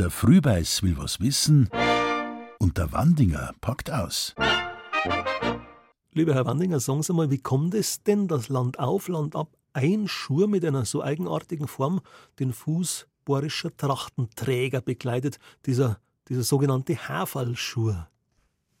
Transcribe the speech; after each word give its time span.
Der 0.00 0.08
Frühbeiß 0.08 0.82
will 0.82 0.96
was 0.96 1.20
wissen 1.20 1.68
und 2.58 2.78
der 2.78 2.90
Wandinger 2.90 3.52
packt 3.60 3.90
aus. 3.90 4.34
Lieber 6.14 6.32
Herr 6.32 6.46
Wandinger, 6.46 6.80
sagen 6.80 7.02
Sie 7.02 7.12
mal, 7.12 7.30
wie 7.30 7.36
kommt 7.36 7.74
es 7.74 8.02
denn, 8.02 8.26
dass 8.26 8.48
Land 8.48 8.78
auf, 8.78 9.08
Land 9.08 9.36
ab 9.36 9.54
ein 9.74 10.08
Schuh 10.08 10.46
mit 10.46 10.64
einer 10.64 10.86
so 10.86 11.02
eigenartigen 11.02 11.68
Form 11.68 12.00
den 12.38 12.54
Fuß 12.54 13.08
bohrischer 13.26 13.76
Trachtenträger 13.76 14.80
bekleidet, 14.80 15.38
dieser, 15.66 16.00
dieser 16.30 16.44
sogenannte 16.44 16.96
Haferlschuh? 16.96 17.92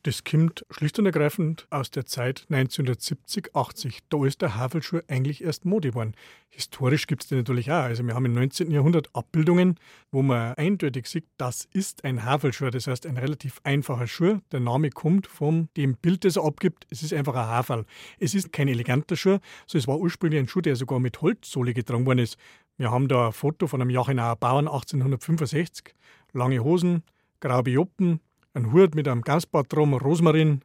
Das 0.02 0.24
kommt 0.24 0.64
schlicht 0.70 0.98
und 0.98 1.04
ergreifend 1.04 1.66
aus 1.68 1.90
der 1.90 2.06
Zeit 2.06 2.46
1970, 2.48 3.54
80. 3.54 3.98
Da 4.08 4.24
ist 4.24 4.40
der 4.40 4.56
Havelschuh 4.56 5.00
eigentlich 5.08 5.44
erst 5.44 5.66
Mode 5.66 5.90
geworden. 5.90 6.14
Historisch 6.48 7.06
gibt 7.06 7.22
es 7.22 7.28
den 7.28 7.36
natürlich 7.36 7.70
auch. 7.70 7.82
Also 7.82 8.02
wir 8.06 8.14
haben 8.14 8.24
im 8.24 8.32
19. 8.32 8.70
Jahrhundert 8.70 9.14
Abbildungen, 9.14 9.78
wo 10.10 10.22
man 10.22 10.54
eindeutig 10.54 11.06
sieht, 11.06 11.26
das 11.36 11.68
ist 11.74 12.02
ein 12.02 12.24
Havelschuh. 12.24 12.70
Das 12.70 12.86
heißt, 12.86 13.04
ein 13.04 13.18
relativ 13.18 13.60
einfacher 13.62 14.06
Schuh. 14.06 14.38
Der 14.52 14.60
Name 14.60 14.88
kommt 14.88 15.26
von 15.26 15.68
dem 15.76 15.96
Bild, 15.96 16.24
das 16.24 16.36
er 16.36 16.46
abgibt. 16.46 16.86
Es 16.88 17.02
ist 17.02 17.12
einfach 17.12 17.34
ein 17.34 17.46
Haferl. 17.46 17.84
Es 18.18 18.34
ist 18.34 18.54
kein 18.54 18.68
eleganter 18.68 19.16
Schuh, 19.16 19.36
so 19.66 19.76
es 19.76 19.86
war 19.86 19.98
ursprünglich 19.98 20.40
ein 20.40 20.48
Schuh, 20.48 20.62
der 20.62 20.76
sogar 20.76 20.98
mit 20.98 21.20
Holzsohle 21.20 21.74
getragen 21.74 22.06
worden 22.06 22.20
ist. 22.20 22.38
Wir 22.78 22.90
haben 22.90 23.06
da 23.06 23.26
ein 23.26 23.32
Foto 23.34 23.66
von 23.66 23.82
einem 23.82 23.90
Jachenauer 23.90 24.36
Bauern 24.36 24.66
1865. 24.66 25.94
Lange 26.32 26.64
Hosen, 26.64 27.02
graue 27.40 27.68
Joppen, 27.68 28.20
ein 28.54 28.72
Hut 28.72 28.94
mit 28.94 29.06
einem 29.06 29.22
Gasbart 29.22 29.72
drum, 29.72 29.94
Rosmarin, 29.94 30.62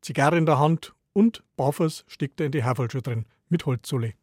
Zigarre 0.00 0.38
in 0.38 0.46
der 0.46 0.58
Hand 0.58 0.94
und 1.12 1.42
barfuß 1.56 2.04
steckt 2.06 2.40
er 2.40 2.46
in 2.46 2.52
die 2.52 2.64
Haferlschuhe 2.64 3.02
drin, 3.02 3.26
mit 3.48 3.66
Holzsohle. 3.66 4.14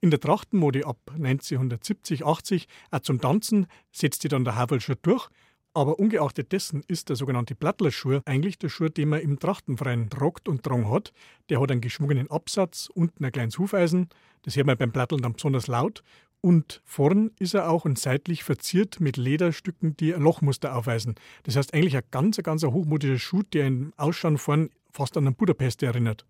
In 0.00 0.10
der 0.10 0.20
Trachtenmode 0.20 0.86
ab 0.86 0.98
1970, 1.14 2.26
80, 2.26 2.68
auch 2.90 3.00
zum 3.00 3.20
Tanzen, 3.20 3.66
setzt 3.90 4.22
sich 4.22 4.28
dann 4.28 4.44
der 4.44 4.56
Havelschuh 4.56 4.96
durch, 5.00 5.28
aber 5.72 5.98
ungeachtet 5.98 6.52
dessen 6.52 6.82
ist 6.86 7.08
der 7.08 7.16
sogenannte 7.16 7.54
Plattlerschuh 7.54 8.20
eigentlich 8.26 8.58
der 8.58 8.68
Schuh, 8.68 8.88
den 8.88 9.08
man 9.08 9.20
im 9.20 9.38
Trachtenfreien 9.38 10.10
tragt 10.10 10.48
und 10.48 10.64
drang 10.64 10.90
hat. 10.90 11.12
Der 11.48 11.60
hat 11.60 11.70
einen 11.70 11.80
geschwungenen 11.80 12.30
Absatz, 12.30 12.90
unten 12.94 13.24
ein 13.24 13.32
kleines 13.32 13.58
Hufeisen, 13.58 14.08
das 14.42 14.56
hört 14.56 14.66
man 14.66 14.76
beim 14.76 14.92
Platteln 14.92 15.22
dann 15.22 15.32
besonders 15.32 15.66
laut 15.66 16.04
und 16.44 16.82
vorn 16.84 17.30
ist 17.38 17.54
er 17.54 17.70
auch 17.70 17.86
und 17.86 17.98
seitlich 17.98 18.44
verziert 18.44 19.00
mit 19.00 19.16
Lederstücken, 19.16 19.96
die 19.96 20.14
ein 20.14 20.20
Lochmuster 20.20 20.76
aufweisen. 20.76 21.14
Das 21.44 21.56
heißt 21.56 21.72
eigentlich 21.72 21.96
ein 21.96 22.02
ganz, 22.10 22.36
ganz 22.36 22.62
hochmodischer 22.62 23.18
Schuh, 23.18 23.42
der 23.42 23.66
im 23.66 23.94
Ausschauen 23.96 24.36
vorn 24.36 24.68
fast 24.90 25.16
an 25.16 25.26
einen 25.26 25.36
Budapest 25.36 25.82
erinnert. 25.82 26.26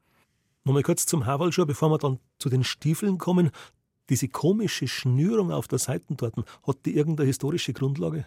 Nochmal 0.62 0.84
kurz 0.84 1.06
zum 1.06 1.26
Havalschuh, 1.26 1.66
bevor 1.66 1.90
wir 1.90 1.98
dann 1.98 2.20
zu 2.38 2.48
den 2.48 2.62
Stiefeln 2.62 3.18
kommen. 3.18 3.50
Diese 4.08 4.28
komische 4.28 4.86
Schnürung 4.86 5.50
auf 5.50 5.66
der 5.66 5.80
Seite 5.80 6.14
dort, 6.14 6.36
hat 6.64 6.86
die 6.86 6.94
irgendeine 6.94 7.26
historische 7.26 7.72
Grundlage? 7.72 8.24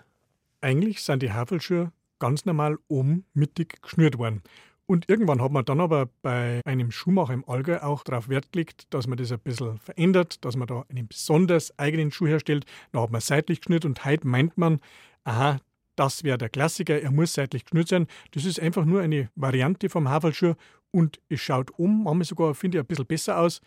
Eigentlich 0.59 1.01
sind 1.01 1.23
die 1.23 1.31
Havelschuhe 1.31 1.94
ganz 2.19 2.44
normal 2.44 2.79
oben 2.89 3.23
mittig 3.33 3.81
geschnürt 3.81 4.17
worden. 4.17 4.41
Und 4.89 5.09
irgendwann 5.09 5.41
hat 5.41 5.52
man 5.52 5.66
dann 5.66 5.81
aber 5.81 6.07
bei 6.21 6.61
einem 6.66 6.91
Schuhmacher 6.91 7.33
im 7.33 7.47
Allgäu 7.47 7.80
auch 7.80 8.03
darauf 8.03 8.30
Wert 8.30 8.53
gelegt, 8.53 8.88
dass 8.91 9.05
man 9.05 9.17
das 9.17 9.33
ein 9.33 9.39
bisschen 9.39 9.77
verändert, 9.79 10.44
dass 10.45 10.55
man 10.55 10.66
da 10.66 10.85
einen 10.89 11.09
besonders 11.09 11.77
eigenen 11.77 12.09
Schuh 12.09 12.27
herstellt. 12.27 12.66
Dann 12.94 13.02
hat 13.02 13.11
man 13.11 13.19
seitlich 13.19 13.59
geschnürt 13.59 13.83
und 13.83 14.05
heute 14.05 14.25
meint 14.25 14.57
man, 14.57 14.79
aha, 15.25 15.59
das 15.97 16.23
wäre 16.23 16.38
der 16.38 16.47
Klassiker, 16.47 17.02
er 17.02 17.11
muss 17.11 17.33
seitlich 17.33 17.66
geschnürt 17.66 17.89
sein. 17.89 18.07
Das 18.31 18.45
ist 18.45 18.61
einfach 18.61 18.85
nur 18.85 19.02
eine 19.02 19.29
Variante 19.35 19.89
vom 19.89 20.07
Haferlschuh 20.07 20.53
und 20.91 21.19
es 21.27 21.41
schaut 21.41 21.72
um, 21.72 22.03
manchmal 22.03 22.23
sogar, 22.25 22.55
finde 22.55 22.77
ich, 22.77 22.83
ein 22.83 22.88
bisschen 22.88 23.05
besser 23.05 23.39
aus, 23.39 23.59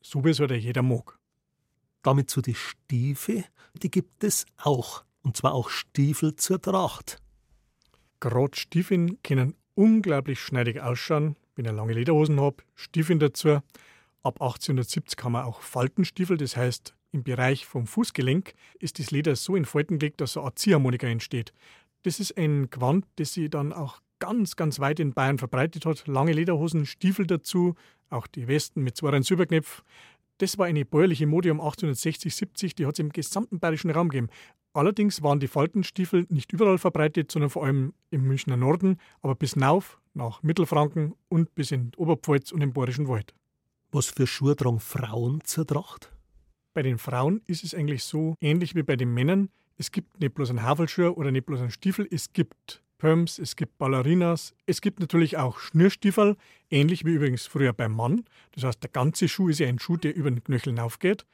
so 0.00 0.24
wie 0.24 0.30
es 0.30 0.38
halt 0.38 0.52
jeder 0.52 0.82
mag. 0.82 1.18
Damit 2.02 2.30
zu 2.30 2.40
die 2.40 2.54
Stiefel, 2.54 3.44
die 3.82 3.90
gibt 3.90 4.22
es 4.22 4.46
auch. 4.58 5.02
Und 5.22 5.36
zwar 5.36 5.54
auch 5.54 5.70
Stiefel 5.70 6.36
zur 6.36 6.62
Tracht. 6.62 7.20
Gerade 8.20 8.56
Stiefeln 8.56 9.20
können 9.22 9.54
unglaublich 9.78 10.40
schneidig 10.40 10.80
ausschauen, 10.80 11.36
wenn 11.54 11.64
ich 11.64 11.70
lange 11.70 11.92
Lederhosen 11.92 12.40
habe, 12.40 12.56
Stiefel 12.74 13.16
dazu. 13.18 13.60
Ab 14.24 14.42
1870 14.42 15.22
haben 15.22 15.32
wir 15.32 15.46
auch 15.46 15.60
Faltenstiefel, 15.60 16.36
das 16.36 16.56
heißt, 16.56 16.94
im 17.12 17.22
Bereich 17.22 17.64
vom 17.64 17.86
Fußgelenk 17.86 18.54
ist 18.80 18.98
das 18.98 19.12
Leder 19.12 19.36
so 19.36 19.54
in 19.54 19.64
Falten 19.64 20.00
gelegt, 20.00 20.20
dass 20.20 20.36
eine 20.36 20.52
Ziehharmonika 20.54 21.06
entsteht. 21.06 21.52
Das 22.02 22.18
ist 22.18 22.36
ein 22.36 22.70
Gewand, 22.70 23.06
das 23.16 23.34
sich 23.34 23.50
dann 23.50 23.72
auch 23.72 24.00
ganz, 24.18 24.56
ganz 24.56 24.80
weit 24.80 24.98
in 24.98 25.14
Bayern 25.14 25.38
verbreitet 25.38 25.86
hat. 25.86 26.08
Lange 26.08 26.32
Lederhosen, 26.32 26.84
Stiefel 26.84 27.28
dazu, 27.28 27.76
auch 28.10 28.26
die 28.26 28.48
Westen 28.48 28.82
mit 28.82 28.96
zwei 28.96 29.22
Silberknöpfen. 29.22 29.84
Das 30.38 30.58
war 30.58 30.66
eine 30.66 30.84
bäuerliche 30.84 31.26
Mode 31.26 31.52
um 31.52 31.60
1860, 31.60 32.34
70, 32.34 32.74
die 32.74 32.86
hat 32.86 32.94
es 32.94 32.98
im 32.98 33.10
gesamten 33.10 33.60
bayerischen 33.60 33.90
Raum 33.90 34.08
gegeben. 34.08 34.28
Allerdings 34.78 35.24
waren 35.24 35.40
die 35.40 35.48
Faltenstiefel 35.48 36.26
nicht 36.28 36.52
überall 36.52 36.78
verbreitet, 36.78 37.32
sondern 37.32 37.50
vor 37.50 37.64
allem 37.64 37.94
im 38.10 38.28
Münchner 38.28 38.56
Norden, 38.56 39.00
aber 39.22 39.34
bis 39.34 39.54
hinauf 39.54 40.00
nach 40.14 40.44
Mittelfranken 40.44 41.16
und 41.28 41.52
bis 41.56 41.72
in 41.72 41.90
Oberpfalz 41.96 42.52
und 42.52 42.60
im 42.60 42.72
Bayerischen 42.72 43.08
Wald. 43.08 43.34
Was 43.90 44.06
für 44.06 44.28
Schuhe 44.28 44.54
tragen 44.54 44.78
Frauen 44.78 45.40
zur 45.42 45.66
Tracht? 45.66 46.12
Bei 46.74 46.82
den 46.82 46.98
Frauen 46.98 47.42
ist 47.46 47.64
es 47.64 47.74
eigentlich 47.74 48.04
so 48.04 48.36
ähnlich 48.40 48.76
wie 48.76 48.84
bei 48.84 48.94
den 48.94 49.12
Männern. 49.12 49.48
Es 49.78 49.90
gibt 49.90 50.20
nicht 50.20 50.34
bloß 50.34 50.50
einen 50.50 50.62
Havelschuh 50.62 51.08
oder 51.08 51.32
nicht 51.32 51.46
bloß 51.46 51.58
einen 51.58 51.72
Stiefel, 51.72 52.06
es 52.08 52.32
gibt 52.32 52.80
Pumps, 52.98 53.40
es 53.40 53.56
gibt 53.56 53.78
Ballerinas, 53.78 54.54
es 54.66 54.80
gibt 54.80 55.00
natürlich 55.00 55.38
auch 55.38 55.58
Schnürstiefel, 55.58 56.36
ähnlich 56.70 57.04
wie 57.04 57.14
übrigens 57.14 57.48
früher 57.48 57.72
beim 57.72 57.96
Mann. 57.96 58.26
Das 58.52 58.62
heißt, 58.62 58.80
der 58.80 58.90
ganze 58.90 59.26
Schuh 59.26 59.48
ist 59.48 59.58
ja 59.58 59.66
ein 59.66 59.80
Schuh, 59.80 59.96
der 59.96 60.14
über 60.14 60.30
den 60.30 60.44
Knöchel 60.44 60.72
hinaufgeht. 60.72 61.26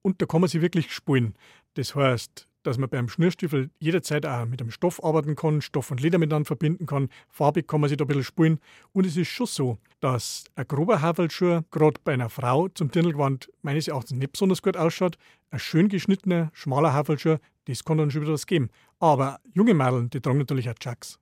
Und 0.00 0.22
da 0.22 0.24
kann 0.24 0.40
man 0.40 0.48
sich 0.48 0.62
wirklich 0.62 0.94
spulen. 0.94 1.34
Das 1.74 1.94
heißt, 1.94 2.48
dass 2.66 2.78
man 2.78 2.88
beim 2.88 3.08
Schnürstiefel 3.08 3.70
jederzeit 3.78 4.26
auch 4.26 4.44
mit 4.44 4.60
einem 4.60 4.70
Stoff 4.70 5.02
arbeiten 5.04 5.36
kann, 5.36 5.62
Stoff 5.62 5.90
und 5.90 6.00
Leder 6.00 6.18
miteinander 6.18 6.46
verbinden 6.46 6.86
kann. 6.86 7.08
Farbig 7.28 7.68
kann 7.68 7.80
man 7.80 7.88
sich 7.88 7.96
da 7.96 8.04
ein 8.04 8.08
bisschen 8.08 8.24
spulen. 8.24 8.58
Und 8.92 9.06
es 9.06 9.16
ist 9.16 9.28
schon 9.28 9.46
so, 9.46 9.78
dass 10.00 10.44
ein 10.56 10.66
grober 10.66 11.00
Havelschuh 11.00 11.60
gerade 11.70 12.00
bei 12.02 12.14
einer 12.14 12.28
Frau 12.28 12.68
zum 12.68 12.90
Dirndlgewand 12.90 13.50
meines 13.62 13.88
Erachtens 13.88 14.18
nicht 14.18 14.32
besonders 14.32 14.62
gut 14.62 14.76
ausschaut. 14.76 15.16
Ein 15.50 15.60
schön 15.60 15.88
geschnittener, 15.88 16.50
schmaler 16.52 16.92
Havelschuh, 16.92 17.36
das 17.66 17.84
kann 17.84 17.98
dann 17.98 18.10
schon 18.10 18.22
wieder 18.22 18.32
was 18.32 18.46
geben. 18.46 18.70
Aber 18.98 19.40
junge 19.54 19.74
Mädel, 19.74 20.08
die 20.08 20.20
tragen 20.20 20.38
natürlich 20.38 20.68
auch 20.68 20.74
Chucks. 20.74 21.18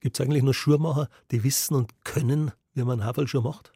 Gibt 0.00 0.18
es 0.18 0.24
eigentlich 0.24 0.42
nur 0.42 0.54
Schuhmacher, 0.54 1.08
die 1.30 1.42
wissen 1.42 1.74
und 1.74 2.04
können, 2.04 2.52
wie 2.74 2.82
man 2.82 3.00
einen 3.00 3.04
Havelschuh 3.04 3.40
macht? 3.40 3.72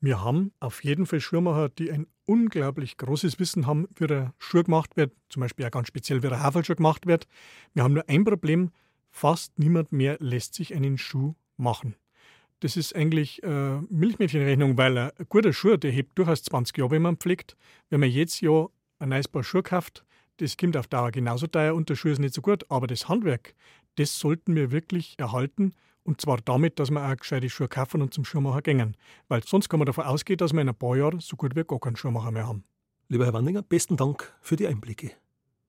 Wir 0.00 0.22
haben 0.22 0.52
auf 0.60 0.82
jeden 0.84 1.06
Fall 1.06 1.20
Schuhmacher, 1.20 1.68
die 1.68 1.90
ein 1.90 2.06
unglaublich 2.26 2.96
großes 2.96 3.38
Wissen 3.38 3.66
haben, 3.66 3.88
wie 3.96 4.06
der 4.06 4.34
Schuh 4.38 4.62
gemacht 4.62 4.96
wird, 4.96 5.12
zum 5.28 5.40
Beispiel 5.40 5.66
auch 5.66 5.70
ganz 5.70 5.88
speziell, 5.88 6.22
wie 6.22 6.28
der 6.28 6.42
Havelschuh 6.42 6.74
gemacht 6.74 7.06
wird. 7.06 7.26
Wir 7.74 7.82
haben 7.82 7.94
nur 7.94 8.08
ein 8.08 8.24
Problem, 8.24 8.70
fast 9.10 9.58
niemand 9.58 9.92
mehr 9.92 10.16
lässt 10.20 10.54
sich 10.54 10.74
einen 10.74 10.98
Schuh 10.98 11.34
machen. 11.56 11.96
Das 12.60 12.76
ist 12.76 12.94
eigentlich 12.94 13.42
äh, 13.42 13.80
Milchmädchenrechnung, 13.90 14.76
weil 14.76 14.96
ein 14.98 15.10
guter 15.28 15.52
Schuh, 15.52 15.76
der 15.76 15.90
hebt 15.90 16.18
durchaus 16.18 16.42
20 16.42 16.76
Jahre, 16.78 16.90
wenn 16.90 17.02
man 17.02 17.16
pflegt. 17.16 17.56
Wenn 17.90 18.00
man 18.00 18.10
jetzt 18.10 18.40
ja 18.40 18.66
ein 18.98 19.10
neues 19.10 19.28
Paar 19.28 19.44
Schuhe 19.44 19.62
kauft, 19.62 20.04
das 20.38 20.56
kommt 20.56 20.76
auf 20.76 20.86
Dauer 20.86 21.10
genauso 21.10 21.46
teuer 21.46 21.74
und 21.74 21.88
der 21.88 21.96
Schuh 21.96 22.08
ist 22.08 22.18
nicht 22.18 22.34
so 22.34 22.42
gut. 22.42 22.70
Aber 22.70 22.86
das 22.86 23.08
Handwerk, 23.08 23.54
das 23.96 24.18
sollten 24.18 24.54
wir 24.54 24.70
wirklich 24.70 25.14
erhalten 25.18 25.74
und 26.06 26.20
zwar 26.20 26.38
damit, 26.38 26.78
dass 26.78 26.90
wir 26.90 27.04
auch 27.04 27.16
gescheite 27.16 27.50
Schuhe 27.50 27.68
kaufen 27.68 28.00
und 28.00 28.14
zum 28.14 28.24
Schuhmacher 28.24 28.62
gehen. 28.62 28.96
Weil 29.28 29.42
sonst 29.44 29.68
kann 29.68 29.78
man 29.78 29.86
davon 29.86 30.04
ausgehen, 30.04 30.38
dass 30.38 30.52
wir 30.52 30.62
in 30.62 30.68
ein 30.68 30.74
paar 30.74 30.96
Jahren 30.96 31.20
so 31.20 31.36
gut 31.36 31.56
wie 31.56 31.64
gar 31.64 31.80
keinen 31.80 31.96
Schuhmacher 31.96 32.30
mehr 32.30 32.46
haben. 32.46 32.64
Lieber 33.08 33.24
Herr 33.24 33.32
Wandinger, 33.32 33.62
besten 33.62 33.96
Dank 33.96 34.34
für 34.40 34.56
die 34.56 34.66
Einblicke. 34.66 35.12